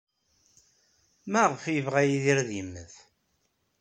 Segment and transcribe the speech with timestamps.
[1.31, 2.93] Maɣef ay yebɣa Yidir ad yemmet?